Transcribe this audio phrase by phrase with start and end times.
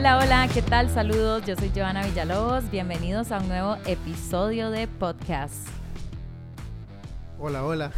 [0.00, 0.88] Hola, hola, ¿qué tal?
[0.88, 2.70] Saludos, yo soy Joana Villalobos.
[2.70, 5.68] Bienvenidos a un nuevo episodio de podcast.
[7.38, 7.92] Hola, hola.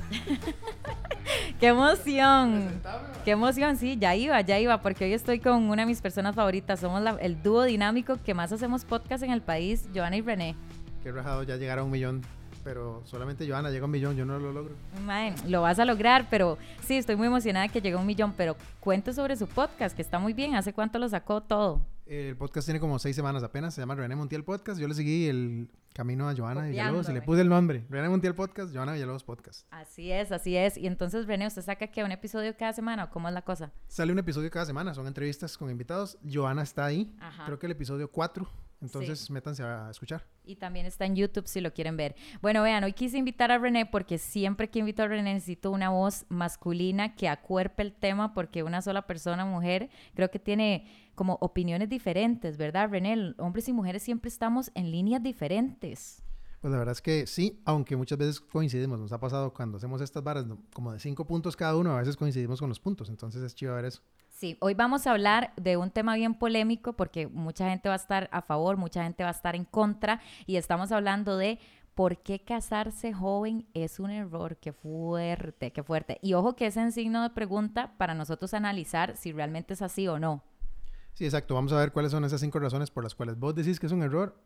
[1.61, 2.83] ¡Qué emoción!
[3.25, 3.77] ¡Qué emoción!
[3.77, 6.81] Sí, ya iba, ya iba, porque hoy estoy con una de mis personas favoritas.
[6.81, 10.57] Somos la- el dúo dinámico que más hacemos podcast en el país, Joana y René.
[11.05, 12.23] Qué rajado ya llegar a un millón.
[12.65, 14.75] Pero solamente Joana llega a un millón, yo no lo logro.
[15.47, 18.57] Lo vas a lograr, pero sí, estoy muy emocionada que llegue a un millón, pero
[18.81, 20.57] cuente sobre su podcast, que está muy bien.
[20.57, 21.81] ¿Hace cuánto lo sacó todo?
[22.05, 24.81] El podcast tiene como seis semanas apenas, se llama René Montiel Podcast.
[24.81, 27.87] Yo le seguí el camino a Joana Villalobos y le puse el nombre.
[27.89, 29.67] René Montiel Podcast, Joana Villalobos Podcast.
[29.71, 30.77] Así es, así es.
[30.77, 33.73] Y entonces, René, ¿usted saca que un episodio cada semana o cómo es la cosa?
[33.87, 36.19] Sale un episodio cada semana, son entrevistas con invitados.
[36.31, 37.47] Joana está ahí, Ajá.
[37.47, 38.49] creo que el episodio 4.
[38.83, 40.25] Entonces métanse a escuchar.
[40.45, 42.17] Y también está en YouTube si lo quieren ver.
[42.41, 45.91] Bueno, vean, hoy quise invitar a René porque siempre que invito a René necesito una
[45.91, 51.39] voz masculina que acuerpe el tema porque una sola persona, mujer, creo que tiene como
[51.41, 53.35] opiniones diferentes, ¿verdad, René?
[53.39, 56.23] Hombres y mujeres siempre estamos en líneas diferentes.
[56.63, 58.97] Pues la verdad es que sí, aunque muchas veces coincidimos.
[58.97, 60.59] Nos ha pasado cuando hacemos estas ¿no?
[60.73, 63.09] como de cinco puntos cada uno, a veces coincidimos con los puntos.
[63.09, 64.01] Entonces es chido ver eso.
[64.31, 67.97] Sí, hoy vamos a hablar de un tema bien polémico porque mucha gente va a
[67.97, 71.59] estar a favor, mucha gente va a estar en contra y estamos hablando de
[71.97, 74.57] por qué casarse joven es un error.
[74.59, 76.21] Qué fuerte, qué fuerte.
[76.23, 80.07] Y ojo que es en signo de pregunta para nosotros analizar si realmente es así
[80.07, 80.45] o no.
[81.15, 81.57] Sí, exacto.
[81.57, 83.93] Vamos a ver cuáles son esas cinco razones por las cuales vos decís que es
[83.93, 84.41] un error.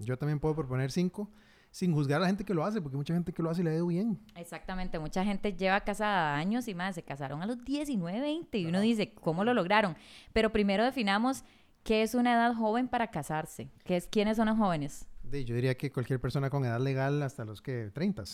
[0.00, 1.30] Yo también puedo proponer cinco
[1.70, 3.64] sin juzgar a la gente que lo hace, porque mucha gente que lo hace y
[3.64, 4.18] le ha ido bien.
[4.34, 8.66] Exactamente, mucha gente lleva casada años y más, se casaron a los 19, 20 y
[8.66, 9.96] uno dice, ¿cómo lo lograron?
[10.32, 11.44] Pero primero definamos
[11.84, 15.06] qué es una edad joven para casarse, ¿Qué es, quiénes son los jóvenes.
[15.22, 18.24] De, yo diría que cualquier persona con edad legal hasta los que 30.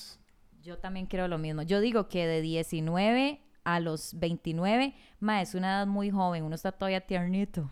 [0.63, 1.63] Yo también creo lo mismo.
[1.63, 6.55] Yo digo que de 19 a los 29, ma, es una edad muy joven, uno
[6.55, 7.71] está todavía tiernito.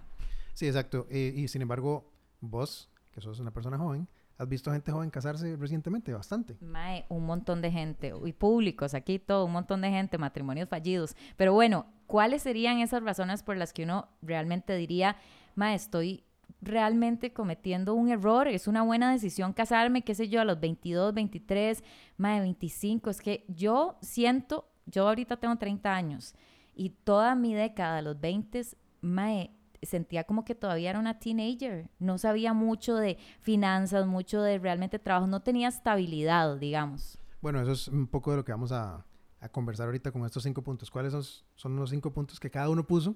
[0.53, 1.07] Sí, exacto.
[1.11, 4.09] Eh, y sin embargo, vos, que sos una persona joven,
[4.39, 6.57] has visto gente joven casarse recientemente, bastante.
[6.61, 11.17] Mae, un montón de gente, y públicos, aquí todo, un montón de gente, matrimonios fallidos.
[11.37, 15.17] Pero bueno, ¿cuáles serían esas razones por las que uno realmente diría,
[15.55, 16.25] mae, estoy
[16.61, 21.15] realmente cometiendo un error, es una buena decisión casarme, qué sé yo, a los 22,
[21.15, 21.85] 23,
[22.17, 23.11] mae, 25?
[23.11, 26.35] Es que yo siento, yo ahorita tengo 30 años
[26.75, 28.63] y toda mi década, los 20,
[29.01, 29.51] mae,
[29.87, 31.89] sentía como que todavía era una teenager.
[31.99, 35.27] No sabía mucho de finanzas, mucho de realmente trabajo.
[35.27, 37.19] No tenía estabilidad, digamos.
[37.41, 39.05] Bueno, eso es un poco de lo que vamos a,
[39.41, 40.91] a conversar ahorita con estos cinco puntos.
[40.91, 41.23] ¿Cuáles son,
[41.55, 43.15] son los cinco puntos que cada uno puso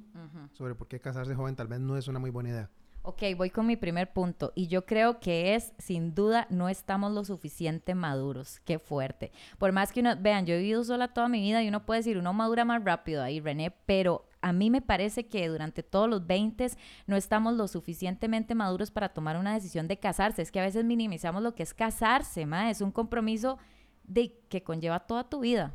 [0.53, 2.71] sobre por qué casarse joven tal vez no es una muy buena idea?
[3.03, 4.53] Ok, voy con mi primer punto.
[4.55, 8.61] Y yo creo que es, sin duda, no estamos lo suficiente maduros.
[8.67, 9.33] Qué fuerte.
[9.57, 12.01] Por más que uno, vean, yo he vivido sola toda mi vida y uno puede
[12.01, 16.09] decir, uno madura más rápido ahí, René, pero a mí me parece que durante todos
[16.09, 16.69] los 20
[17.07, 20.43] no estamos lo suficientemente maduros para tomar una decisión de casarse.
[20.43, 22.71] Es que a veces minimizamos lo que es casarse, ma.
[22.71, 23.59] Es un compromiso
[24.05, 25.75] de que conlleva toda tu vida.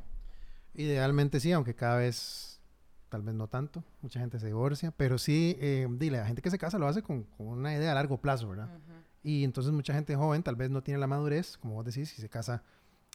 [0.74, 2.54] Idealmente sí, aunque cada vez
[3.14, 3.84] tal vez no tanto.
[4.02, 7.04] Mucha gente se divorcia, pero sí, eh, dile, la gente que se casa lo hace
[7.04, 8.70] con, con una idea a largo plazo, ¿verdad?
[9.22, 12.22] Y entonces mucha gente joven tal vez no tiene la madurez, como vos decís, y
[12.22, 12.64] se casa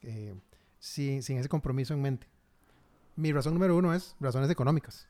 [0.02, 0.36] eh,
[0.78, 2.28] sin, sin ese compromiso en mente.
[3.16, 5.08] Mi razón número uno es razones económicas.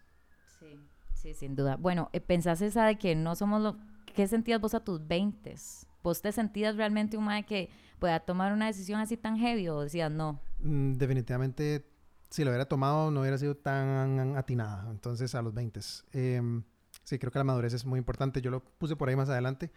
[0.58, 0.78] Sí,
[1.14, 1.76] sí, sin duda.
[1.76, 3.76] Bueno, eh, ¿pensás esa de que no somos lo...
[4.14, 5.54] ¿Qué sentías vos a tus 20?
[6.02, 9.80] ¿Vos te sentías realmente un madre que pueda tomar una decisión así tan heavy o
[9.82, 10.40] decías no?
[10.60, 11.84] Mm, definitivamente,
[12.30, 14.90] si lo hubiera tomado, no hubiera sido tan atinada.
[14.90, 15.80] Entonces, a los 20.
[16.12, 16.62] Eh,
[17.04, 18.40] sí, creo que la madurez es muy importante.
[18.40, 19.70] Yo lo puse por ahí más adelante,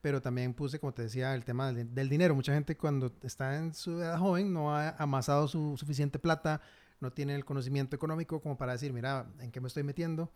[0.00, 2.34] pero también puse, como te decía, el tema del, del dinero.
[2.34, 6.60] Mucha gente cuando está en su edad joven no ha amasado su suficiente plata,
[7.00, 10.30] no tiene el conocimiento económico como para decir, mira, ¿en qué me estoy metiendo?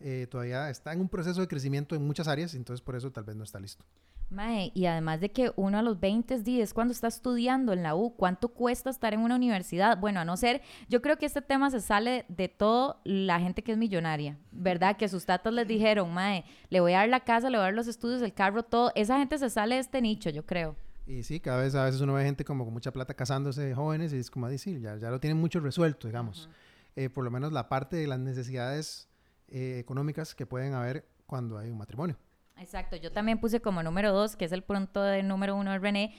[0.00, 3.24] Eh, todavía está en un proceso de crecimiento en muchas áreas, entonces por eso tal
[3.24, 3.84] vez no está listo.
[4.30, 7.94] Mae, y además de que uno a los 20 días cuando está estudiando en la
[7.94, 9.98] U, ¿cuánto cuesta estar en una universidad?
[9.98, 13.62] Bueno, a no ser, yo creo que este tema se sale de todo la gente
[13.62, 14.98] que es millonaria, ¿verdad?
[14.98, 17.68] Que sus tatas les dijeron, Mae, le voy a dar la casa, le voy a
[17.68, 18.92] dar los estudios, el carro, todo.
[18.94, 20.76] Esa gente se sale de este nicho, yo creo.
[21.08, 24.12] Y sí, cada vez a veces uno ve gente como con mucha plata casándose jóvenes
[24.12, 26.50] y es como decir, ya, ya lo tienen mucho resuelto, digamos.
[26.96, 29.08] Eh, por lo menos la parte de las necesidades
[29.48, 32.18] eh, económicas que pueden haber cuando hay un matrimonio.
[32.58, 35.78] Exacto, yo también puse como número dos, que es el punto de número uno de
[35.78, 36.14] René,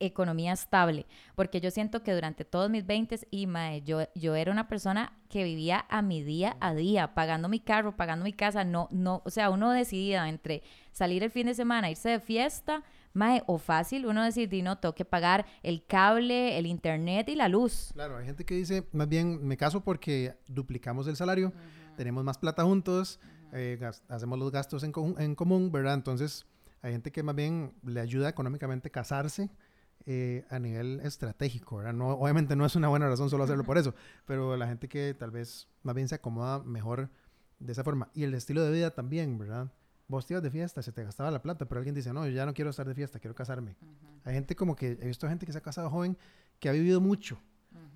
[0.00, 4.50] economía estable, porque yo siento que durante todos mis 20 y mae, yo, yo era
[4.50, 8.64] una persona que vivía a mi día a día, pagando mi carro, pagando mi casa,
[8.64, 12.82] no, no, o sea, uno decidía entre salir el fin de semana, irse de fiesta,
[13.14, 17.48] mae, o fácil, uno decir, no, tengo que pagar el cable, el internet y la
[17.48, 17.90] luz.
[17.94, 21.52] Claro, hay gente que dice, más bien me caso porque duplicamos el salario,
[21.96, 23.20] tenemos más plata juntos,
[23.52, 23.78] eh,
[24.08, 25.94] hacemos los gastos en, en, común, ¿verdad?
[25.94, 26.44] Entonces,
[26.82, 29.48] hay gente que más bien le ayuda económicamente casarse
[30.06, 31.94] eh, a nivel estratégico, ¿verdad?
[31.94, 33.94] No, obviamente no es una buena razón solo hacerlo por eso,
[34.26, 37.10] pero la gente que tal vez más bien se acomoda mejor
[37.58, 38.10] de esa forma.
[38.12, 39.70] Y el estilo de vida también, ¿verdad?
[40.06, 42.32] Vos te ibas de fiesta, se te gastaba la plata, pero alguien dice, no, yo
[42.32, 43.76] ya no quiero estar de fiesta, quiero casarme.
[44.24, 46.16] Hay gente como que, he visto gente que se ha casado joven,
[46.58, 47.38] que ha vivido mucho,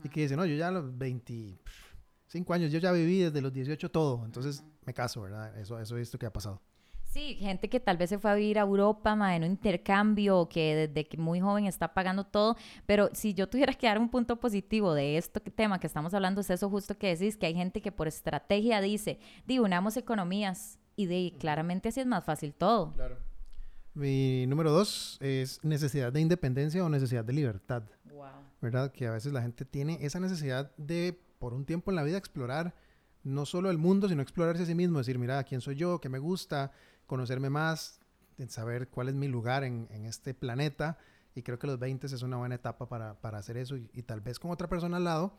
[0.02, 3.52] y que dice, no, yo ya a los 25 años, yo ya viví desde los
[3.52, 5.56] 18 todo, entonces me caso, ¿verdad?
[5.58, 6.60] Eso, eso he visto que ha pasado.
[7.08, 10.46] Sí, gente que tal vez se fue a vivir a Europa, ma, en un intercambio,
[10.46, 14.10] que desde que muy joven está pagando todo, pero si yo tuviera que dar un
[14.10, 17.54] punto positivo de este tema que estamos hablando, es eso justo que decís, que hay
[17.54, 22.52] gente que por estrategia dice, di, unamos economías, y de claramente así es más fácil
[22.52, 22.92] todo.
[22.92, 23.16] Claro.
[23.94, 27.84] Mi número dos es necesidad de independencia o necesidad de libertad.
[28.60, 28.90] ¿Verdad?
[28.90, 32.18] Que a veces la gente tiene esa necesidad de, por un tiempo en la vida,
[32.18, 32.74] explorar
[33.22, 36.08] no solo el mundo, sino explorarse a sí mismo, decir, mira, quién soy yo, qué
[36.08, 36.72] me gusta,
[37.06, 38.00] conocerme más,
[38.48, 40.98] saber cuál es mi lugar en, este planeta.
[41.36, 43.76] Y creo que los 20 es una buena etapa para, hacer eso.
[43.76, 45.38] Y, tal vez con otra persona al lado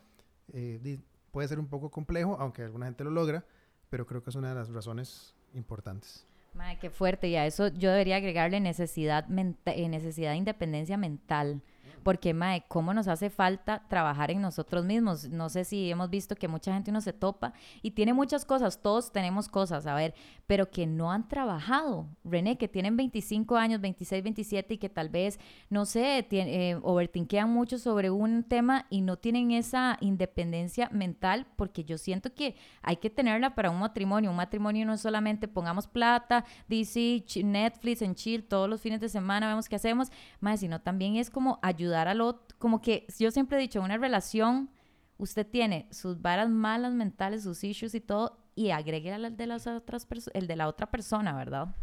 [0.53, 1.01] eh,
[1.31, 3.45] puede ser un poco complejo, aunque alguna gente lo logra,
[3.89, 6.25] pero creo que es una de las razones importantes.
[6.53, 7.27] Madre, qué fuerte.
[7.27, 9.25] Y a eso yo debería agregarle necesidad,
[9.65, 11.61] eh, necesidad de independencia mental
[12.03, 15.29] porque, mae, ¿cómo nos hace falta trabajar en nosotros mismos?
[15.29, 18.81] No sé si hemos visto que mucha gente no se topa y tiene muchas cosas,
[18.81, 20.13] todos tenemos cosas, a ver,
[20.47, 22.07] pero que no han trabajado.
[22.23, 26.79] René, que tienen 25 años, 26, 27 y que tal vez, no sé, tiene, eh,
[26.81, 32.55] overtinquean mucho sobre un tema y no tienen esa independencia mental, porque yo siento que
[32.81, 34.29] hay que tenerla para un matrimonio.
[34.29, 39.09] Un matrimonio no es solamente pongamos plata, DC, Netflix, en chill, todos los fines de
[39.09, 40.09] semana vemos qué hacemos,
[40.39, 43.79] más, sino también es como ayudar ayudar al otro, como que yo siempre he dicho,
[43.79, 44.69] en una relación
[45.17, 49.67] usted tiene sus varas malas mentales, sus issues y todo, y agregue el de las
[49.67, 51.75] otras el de la otra persona, ¿verdad?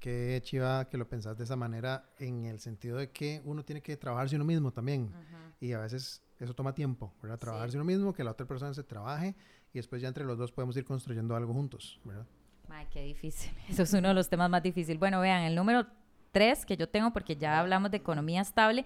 [0.00, 3.80] Qué chiva que lo pensás de esa manera en el sentido de que uno tiene
[3.80, 5.12] que trabajarse uno mismo también.
[5.60, 7.38] Y a veces eso toma tiempo, ¿verdad?
[7.38, 9.36] Trabajarse uno mismo, que la otra persona se trabaje
[9.72, 12.26] y después ya entre los dos podemos ir construyendo algo juntos, ¿verdad?
[12.68, 13.52] Ay, qué difícil.
[13.68, 14.98] Eso es uno de los temas más difíciles.
[14.98, 15.86] Bueno, vean, el número
[16.32, 18.84] tres que yo tengo, porque ya hablamos de economía estable,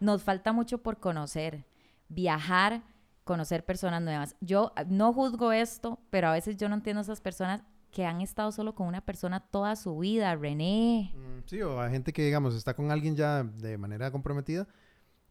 [0.00, 1.64] nos falta mucho por conocer,
[2.08, 2.82] viajar,
[3.24, 4.36] conocer personas nuevas.
[4.40, 8.20] Yo no juzgo esto, pero a veces yo no entiendo a esas personas que han
[8.20, 11.12] estado solo con una persona toda su vida, René.
[11.14, 14.66] Mm, sí, o hay gente que, digamos, está con alguien ya de manera comprometida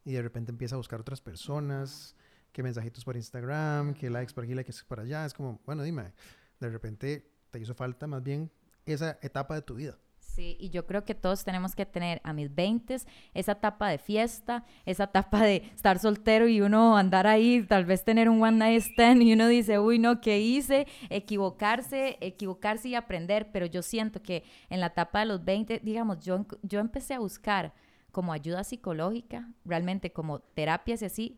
[0.04, 2.16] y de repente empieza a buscar otras personas,
[2.52, 5.26] que mensajitos por Instagram, que likes por aquí, likes por allá.
[5.26, 6.14] Es como, bueno, dime,
[6.60, 8.52] de repente te hizo falta más bien
[8.86, 9.98] esa etapa de tu vida.
[10.40, 12.96] Sí, y yo creo que todos tenemos que tener a mis 20
[13.34, 18.06] esa etapa de fiesta, esa etapa de estar soltero y uno andar ahí, tal vez
[18.06, 20.88] tener un one night stand y uno dice, uy, no, ¿qué hice?
[21.10, 26.22] Equivocarse, equivocarse y aprender, pero yo siento que en la etapa de los 20, digamos,
[26.22, 27.74] yo, yo empecé a buscar
[28.14, 31.38] como ayuda psicológica, realmente como terapias y así,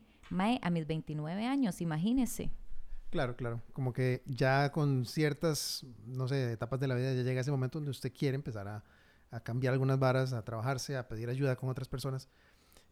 [0.62, 2.52] a mis 29 años, imagínese.
[3.12, 3.62] Claro, claro.
[3.74, 7.78] Como que ya con ciertas, no sé, etapas de la vida ya llega ese momento
[7.78, 8.84] donde usted quiere empezar a,
[9.44, 12.28] cambiar algunas varas, a trabajarse, a pedir ayuda con otras personas.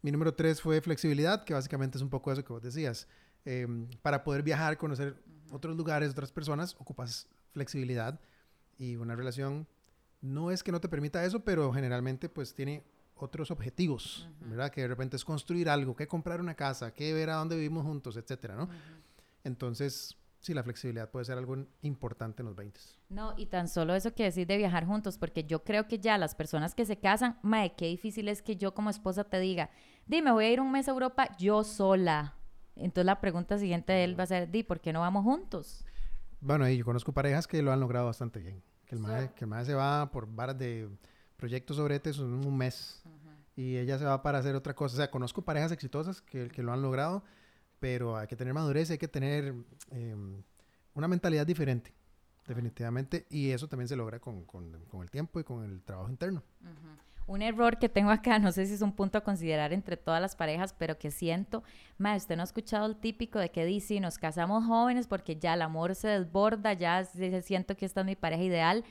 [0.02, 3.08] Mi número tres fue flexibilidad, que básicamente es un poco eso que vos decías.
[3.44, 5.16] Em, para poder viajar, conocer
[5.52, 8.20] otros lugares, otras personas, ocupas flexibilidad
[8.78, 9.68] y una relación
[10.22, 12.84] no es que no te permita eso, pero generalmente pues tiene
[13.16, 14.72] otros objetivos, ¿verdad?
[14.72, 17.86] Que de repente es construir algo, que comprar una casa, que ver a dónde vivimos
[17.86, 18.70] juntos, etcétera, ¿no?
[19.44, 22.80] Entonces, sí, la flexibilidad puede ser algo importante en los 20.
[23.10, 26.18] No, y tan solo eso que decir de viajar juntos, porque yo creo que ya
[26.18, 29.70] las personas que se casan, mae, qué difícil es que yo como esposa te diga,
[30.06, 32.36] dime, voy a ir un mes a Europa yo sola.
[32.76, 35.86] Entonces la pregunta siguiente de él va a ser, di, ¿por qué no vamos juntos?
[36.42, 38.64] Bueno, yo conozco parejas que lo han logrado bastante bien.
[38.86, 40.90] Que el, mae, que el se va por varas de
[41.36, 43.04] proyectos sobre en un mes.
[43.56, 44.96] Y ella se va para hacer otra cosa.
[44.96, 47.24] O sea, conozco parejas exitosas que, que lo han logrado
[47.80, 49.54] pero hay que tener madurez, hay que tener
[49.92, 50.44] em,
[50.94, 51.94] una mentalidad diferente,
[52.48, 56.44] definitivamente, y eso también se logra con, con, el tiempo y con el trabajo interno.
[57.28, 60.20] Un error que tengo acá, no sé si es un punto a considerar entre todas
[60.20, 61.64] las parejas, pero que siento,
[61.98, 65.54] más usted no ha escuchado el típico de que dice, nos casamos jóvenes porque ya
[65.54, 68.84] el amor se desborda, ya siento que esta es mi pareja ideal,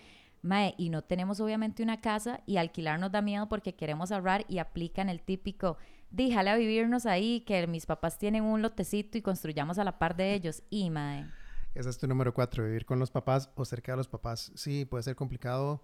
[0.42, 4.45] Mae, y no tenemos obviamente una casa y alquilar nos da miedo porque queremos ahorrar
[4.49, 5.76] y aplican el típico,
[6.11, 10.16] díjale a vivirnos ahí, que mis papás tienen un lotecito y construyamos a la par
[10.16, 10.62] de ellos.
[10.71, 11.26] Y, mae.
[11.75, 14.52] Ese es tu número cuatro, vivir con los papás o cerca de los papás.
[14.54, 15.83] Sí, puede ser complicado.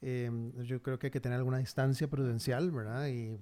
[0.00, 3.06] Em, yo creo que hay que tener alguna distancia prudencial, ¿verdad?
[3.08, 3.38] Y,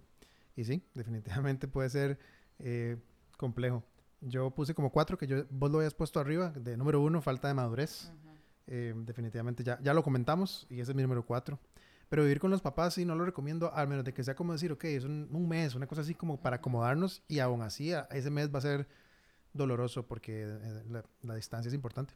[0.56, 2.18] y sí, definitivamente puede ser
[2.58, 2.96] eh,
[3.36, 3.82] complejo.
[4.20, 6.50] Yo puse como cuatro, que yo, vos lo habías puesto arriba.
[6.50, 8.12] De número uno, falta de madurez.
[8.72, 11.58] Eh, definitivamente ya, ya lo comentamos y ese es mi número cuatro.
[12.08, 14.52] Pero vivir con los papás sí no lo recomiendo, al menos de que sea como
[14.52, 18.06] decir, ok, es un, mes, una cosa así como para acomodarnos y aún así a-
[18.12, 18.88] ese mes va a ser
[19.52, 22.14] doloroso porque eh, la, distancia es importante.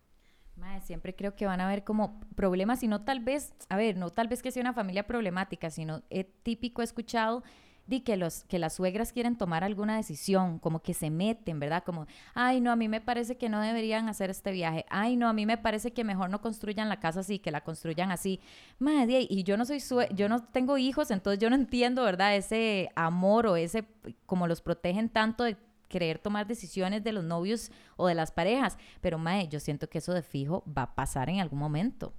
[0.57, 3.97] Mae, siempre creo que van a haber como problemas y no tal vez, a ver,
[3.97, 7.43] no tal vez que sea una familia problemática, sino he típico escuchado
[7.87, 11.85] de que los que las suegras quieren tomar alguna decisión, como que se meten, ¿verdad?
[11.85, 14.87] Como, ay, no, a mí me parece que no deberían hacer este viaje.
[14.89, 17.63] Ay, no, a mí me parece que mejor no construyan la casa así, que la
[17.63, 18.41] construyan así.
[18.79, 22.37] Madre, y yo no soy sue yo no tengo hijos, entonces yo no entiendo, ¿verdad?
[22.37, 23.85] Ese amor o ese
[24.27, 25.57] como los protegen tanto de
[25.89, 29.99] querer tomar decisiones de los novios o de las parejas, pero mae, yo siento que
[29.99, 32.13] eso de fijo va a pasar en algún momento.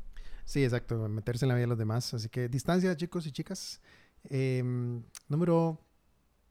[0.46, 2.14] Sí, exacto, meterse en la vida de los demás.
[2.14, 3.82] Así que distancia, chicos y chicas.
[4.30, 5.80] Em, número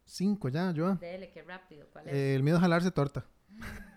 [0.05, 0.95] 5 ya, yo.
[0.97, 3.25] Dele, qué rápido, ¿cuál el miedo a jalarse torta.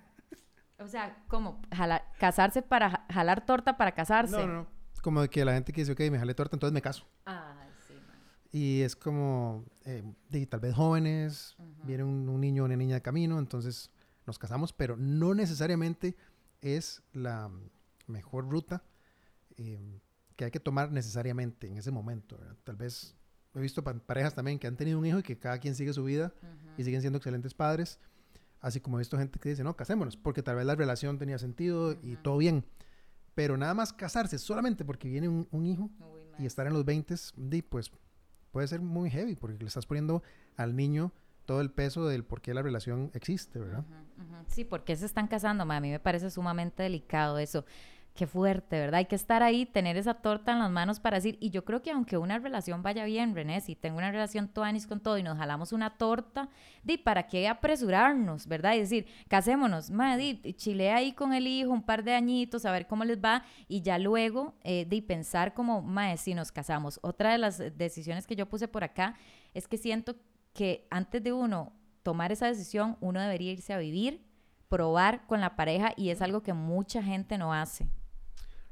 [0.80, 1.60] O sea, ¿cómo?
[1.72, 4.38] Jala- casarse para ja- jalar torta para casarse.
[4.38, 4.68] No, no, no.
[5.02, 7.04] Como de que la gente que dice, ok, me jalé torta, entonces me caso.
[7.26, 8.16] Ay, sí, mae.
[8.52, 12.94] Y es como, eh, de, tal vez jóvenes, viene un, un niño o una niña
[12.94, 13.90] de camino, entonces
[14.28, 16.16] nos casamos, pero no necesariamente
[16.62, 17.50] es la
[18.06, 18.84] mejor ruta
[19.58, 20.00] eh,
[20.36, 22.38] que hay que tomar necesariamente en ese momento.
[22.38, 22.56] ¿verdad?
[22.64, 23.17] Tal vez
[23.60, 25.94] he visto pa- parejas también que han tenido un hijo y que cada quien sigue
[25.94, 26.34] su vida
[26.78, 28.00] y siguen siendo excelentes padres.
[28.60, 31.38] Así como he visto gente que dice, no, casémonos, porque tal vez la relación tenía
[31.38, 32.66] sentido y todo bien.
[33.36, 36.84] Pero nada más casarse solamente porque viene un, un hijo Uy, y estar en los
[36.86, 37.92] 20, di, pues
[38.52, 40.24] puede ser muy heavy porque le estás poniendo
[40.56, 41.12] al niño
[41.46, 43.86] todo el peso del por qué la relación existe, ¿verdad?
[44.18, 44.46] Ujú, ujú.
[44.48, 45.78] Sí, porque se están casando, mae?
[45.78, 47.64] a mí me parece sumamente delicado eso.
[48.18, 48.96] Qué fuerte, ¿verdad?
[48.96, 51.84] Hay que estar ahí, tener esa torta en las manos para decir, y yo creo
[51.84, 55.24] que aunque una relación vaya bien, René, si tengo una relación toanis con todo y
[55.24, 56.50] nos jalamos una torta,
[56.84, 58.74] di, ¿para qué apresurarnos, verdad?
[58.74, 62.88] Y decir, casémonos, madre, chile ahí con el hijo un par de añitos, a ver
[62.88, 67.00] cómo les va, y ya luego, eh, di, pensar como, madre, si nos casamos.
[67.04, 69.14] Otra de las decisiones que yo puse por acá
[69.54, 70.16] es que siento
[70.54, 71.72] que antes de uno
[72.02, 74.26] tomar esa decisión, uno debería irse a vivir,
[74.70, 77.88] probar con la pareja, y es algo que mucha gente no hace.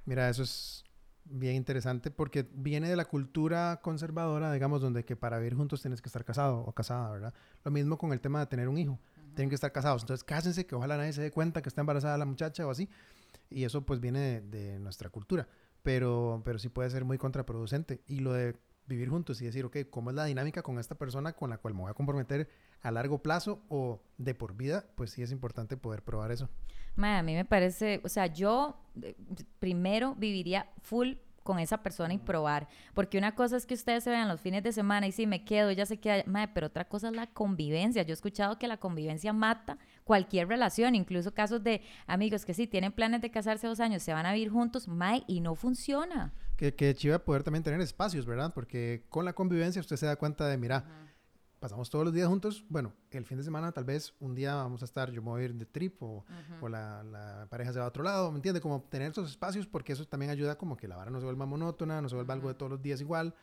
[0.05, 0.83] Mira, eso es
[1.25, 6.01] bien interesante porque viene de la cultura conservadora, digamos, donde que para vivir juntos tienes
[6.01, 7.33] que estar casado o casada, ¿verdad?
[7.63, 9.00] Lo mismo con el tema de tener un hijo.
[9.33, 10.03] Tienen que estar casados.
[10.03, 12.88] Entonces, cásense, que ojalá nadie se dé cuenta que está embarazada la muchacha o así.
[13.50, 15.47] Y eso pues viene de, de nuestra cultura.
[15.83, 18.01] Pero, pero sí puede ser muy contraproducente.
[18.07, 18.55] Y lo de
[18.88, 21.74] vivir juntos y decir, ok, ¿cómo es la dinámica con esta persona con la cual
[21.74, 22.50] me voy a comprometer
[22.82, 24.86] a largo plazo o de por vida?
[24.96, 26.50] Pues sí es importante poder probar eso.
[26.98, 29.15] A mí me parece, o sea, yo eh,
[29.60, 31.15] primero viviría full
[31.46, 34.64] con esa persona y probar, porque una cosa es que ustedes se vean los fines
[34.64, 37.28] de semana y si me quedo, ella se queda, mae, pero otra cosa es la
[37.28, 38.02] convivencia.
[38.02, 42.66] Yo he escuchado que la convivencia mata cualquier relación, incluso casos de amigos que sí
[42.66, 46.34] tienen planes de casarse dos años, se van a vivir juntos, mae, y no funciona.
[46.58, 48.52] Que, que chiva poder también tener espacios, ¿verdad?
[48.52, 50.84] Porque con la convivencia usted se da cuenta de, mira,
[51.65, 52.63] pasamos todos los días juntos.
[52.69, 55.41] Bueno, el fin de semana tal vez un día vamos a estar, yo me voy
[55.41, 56.24] a ir de trip o,
[56.62, 58.62] o la, la pareja se va a otro lado, ¿me entiende?
[58.62, 61.48] Como tener esos espacios porque eso también ayuda como que la vara no se vuelva
[61.48, 63.34] monótona, no se vuelva algo de todos los días igual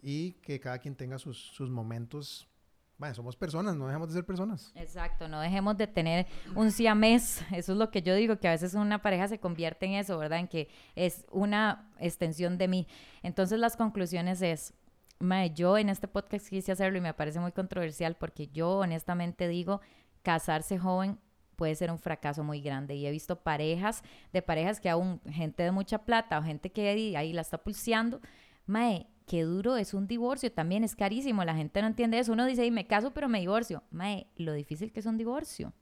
[0.00, 2.48] y que cada quien tenga sus, sus momentos.
[2.96, 4.72] Bueno, somos personas, no dejamos de ser personas.
[4.74, 8.52] Exacto, no dejemos de tener un siamés, eso es lo que yo digo, que a
[8.52, 10.38] veces una pareja se convierte en eso, ¿verdad?
[10.38, 12.86] En que es una extensión de mí.
[13.22, 14.72] Entonces las conclusiones es,
[15.18, 19.48] mae, yo en este podcast quise hacerlo y me parece muy controversial porque yo honestamente
[19.48, 19.80] digo,
[20.22, 21.18] casarse joven
[21.56, 25.62] puede ser un fracaso muy grande y he visto parejas, de parejas que aún gente
[25.62, 28.20] de mucha plata o gente que ahí, ahí la está pulseando,
[28.66, 32.32] mae, qué duro es un divorcio, también es carísimo, la gente no entiende eso.
[32.32, 33.82] Uno dice, y me caso, pero me divorcio.
[33.90, 35.72] Mae, lo difícil que es un divorcio.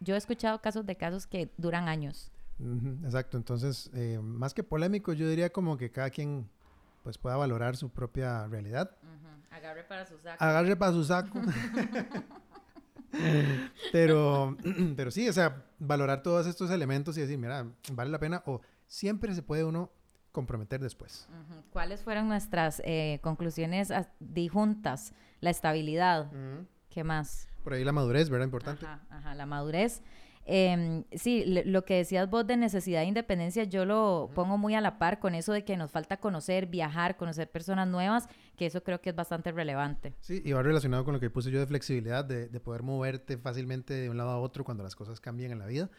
[0.00, 2.30] Yo he escuchado casos de casos que duran años.
[3.04, 6.48] Exacto, entonces, eh, más que polémico, yo diría como que cada quien
[7.02, 8.90] pues pueda valorar su propia realidad.
[9.50, 10.42] Agarre para su saco.
[10.44, 11.40] Agarre para su saco.
[13.92, 14.56] pero,
[14.96, 18.60] pero sí, o sea, valorar todos estos elementos y decir, mira, vale la pena o
[18.86, 19.90] siempre se puede uno
[20.32, 21.28] comprometer después.
[21.72, 25.12] ¿Cuáles fueron nuestras eh, conclusiones as- dijuntas?
[25.40, 26.30] La estabilidad.
[26.90, 27.48] ¿Qué más?
[27.64, 28.46] Por ahí la madurez, ¿verdad?
[28.46, 28.86] Importante.
[28.86, 30.02] Ajá, ajá, la madurez.
[30.50, 34.80] Em, sí, lo que decías vos de necesidad de independencia, yo lo pongo muy a
[34.80, 38.26] la par con eso de que nos falta conocer, viajar, conocer personas nuevas,
[38.56, 40.14] que eso creo que es bastante relevante.
[40.20, 43.36] Sí, y va relacionado con lo que puse yo de flexibilidad, de, de poder moverte
[43.36, 45.90] fácilmente de un lado a otro cuando las cosas cambian en la vida.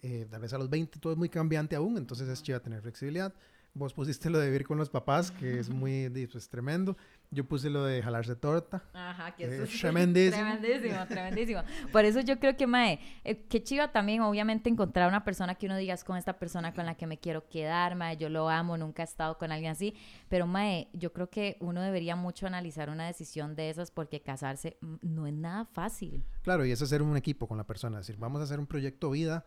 [0.00, 2.80] Eh, tal vez a los 20 todo es muy cambiante aún, entonces es chiva tener
[2.82, 3.34] flexibilidad.
[3.74, 6.96] Vos pusiste lo de vivir con los papás, que es muy pues, tremendo.
[7.30, 8.82] Yo puse lo de jalarse torta.
[8.92, 10.36] Ajá, que Eh, eso es tremendísimo.
[10.36, 11.62] tremendísimo, tremendísimo.
[11.92, 15.66] Por eso yo creo que, Mae, eh, qué chiva también, obviamente, encontrar una persona que
[15.66, 18.48] uno diga es con esta persona con la que me quiero quedar, Mae, yo lo
[18.48, 19.94] amo, nunca he estado con alguien así.
[20.28, 24.78] Pero, Mae, yo creo que uno debería mucho analizar una decisión de esas porque casarse
[24.80, 26.24] mm, no es nada fácil.
[26.42, 28.00] Claro, y es hacer un equipo con la persona.
[28.00, 29.44] Es decir, vamos a hacer un proyecto vida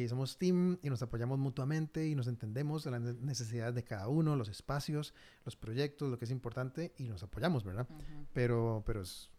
[0.00, 3.84] y somos team y nos apoyamos mutuamente y nos entendemos de las ne- necesidades de
[3.84, 7.86] cada uno, los espacios, los proyectos, lo que es importante y nos apoyamos, ¿verdad?
[8.32, 9.30] Pero, pero es-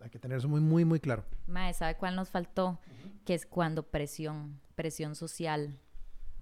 [0.00, 1.24] hay que tener eso muy, muy, muy claro.
[1.46, 2.78] Mae, ¿sabe cuál nos faltó?
[3.24, 5.78] Que es cuando presión, presión social.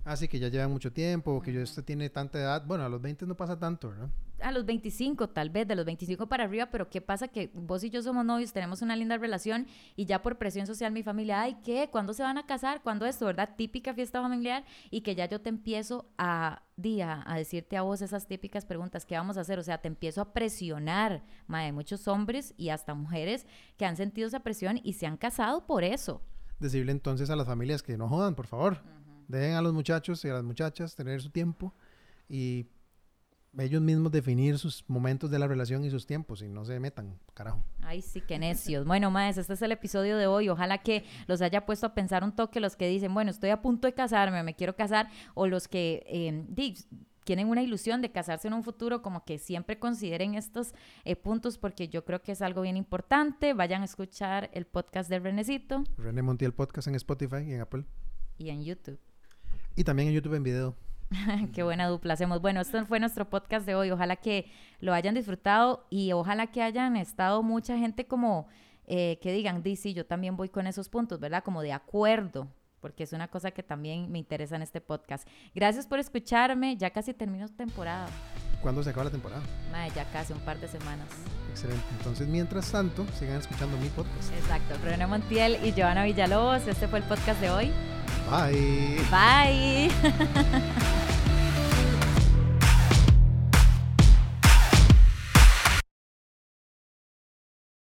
[0.09, 2.65] Así que ya llevan mucho tiempo, que yo usted tiene tanta edad.
[2.67, 4.09] Bueno, a los 20 no pasa tanto, ¿verdad?
[4.41, 7.29] a los 25, tal vez, de los 25 para arriba, pero ¿qué pasa?
[7.29, 10.93] Que vos y yo somos novios, tenemos una linda relación y ya por presión social
[10.93, 11.89] mi familia, ay, ¿qué?
[11.91, 12.83] ¿Cuándo se van a casar?
[12.83, 13.27] ¿Cuándo esto?
[13.27, 13.51] ¿Verdad?
[13.57, 18.01] Típica fiesta familiar y que ya yo te empiezo a, día, a decirte a vos
[18.03, 19.59] esas típicas preguntas, ¿qué vamos a hacer?
[19.59, 23.47] O sea, te empiezo a presionar, hay muchos hombres y hasta mujeres
[23.77, 26.23] que han sentido esa presión y se han casado por eso.
[26.61, 28.83] Decirle entonces a las familias que no jodan, por favor.
[29.29, 31.75] Dejen a los muchachos y a las muchachas tener su tiempo
[32.29, 32.67] y
[33.57, 37.19] ellos mismos definir sus momentos de la relación y sus tiempos y no se metan,
[37.35, 37.63] carajo.
[37.83, 38.87] Ay, sí, qué necios.
[38.87, 40.49] Bueno, maes, este es el episodio de hoy.
[40.49, 43.61] Ojalá que los haya puesto a pensar un toque los que dicen, bueno, estoy a
[43.61, 46.75] punto de casarme, me quiero casar, o los que eh,
[47.25, 50.73] tienen una ilusión de casarse en un futuro, como que siempre consideren estos
[51.05, 53.55] eh, puntos porque yo creo que es algo bien importante.
[53.55, 57.85] Vayan a escuchar el podcast de Renecito René Montiel Podcast en Spotify y en Apple.
[58.39, 58.99] y en YouTube.
[59.79, 60.75] Y también en YouTube en video.
[61.55, 62.41] Qué buena dupla hacemos.
[62.41, 63.93] Bueno, este fue nuestro podcast de hoy.
[63.93, 68.49] Ojalá que lo hayan disfrutado y ojalá que hayan estado mucha gente como
[68.89, 71.45] eh, que digan, di, sí, yo también voy con esos puntos, ¿verdad?
[71.45, 72.49] Como de acuerdo,
[72.81, 75.29] porque es una cosa que también me interesa en este podcast.
[75.55, 76.77] Gracias por escucharme.
[76.77, 78.09] Ya casi termino temporada.
[78.61, 79.43] ¿Cuándo se acaba la temporada?
[79.71, 81.07] Madre, ya casi un par de semanas.
[81.53, 81.85] Excelente.
[81.99, 84.33] Entonces, mientras tanto, sigan escuchando mi podcast.
[84.35, 84.75] Exacto.
[84.83, 86.67] René Montiel y Joana Villalobos.
[86.67, 87.71] Este fue el podcast de hoy.
[88.31, 89.07] Bye.
[89.11, 90.99] Bye.